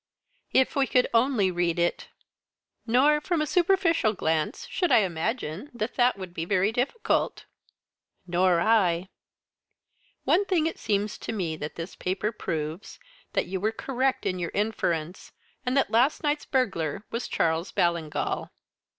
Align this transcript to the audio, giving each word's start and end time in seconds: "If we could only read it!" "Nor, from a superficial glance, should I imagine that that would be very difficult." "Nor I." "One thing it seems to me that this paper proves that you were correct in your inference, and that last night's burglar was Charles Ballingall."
"If 0.51 0.75
we 0.75 0.87
could 0.87 1.07
only 1.13 1.51
read 1.51 1.77
it!" 1.77 2.07
"Nor, 2.87 3.21
from 3.21 3.39
a 3.39 3.45
superficial 3.45 4.13
glance, 4.15 4.65
should 4.67 4.91
I 4.91 5.01
imagine 5.01 5.69
that 5.75 5.93
that 5.93 6.17
would 6.17 6.33
be 6.33 6.43
very 6.43 6.71
difficult." 6.71 7.45
"Nor 8.25 8.59
I." 8.61 9.09
"One 10.23 10.43
thing 10.45 10.65
it 10.65 10.79
seems 10.79 11.19
to 11.19 11.31
me 11.31 11.55
that 11.57 11.75
this 11.75 11.95
paper 11.95 12.31
proves 12.31 12.97
that 13.33 13.45
you 13.45 13.59
were 13.59 13.71
correct 13.71 14.25
in 14.25 14.39
your 14.39 14.49
inference, 14.55 15.33
and 15.67 15.77
that 15.77 15.91
last 15.91 16.23
night's 16.23 16.45
burglar 16.45 17.05
was 17.11 17.27
Charles 17.27 17.71
Ballingall." 17.71 18.49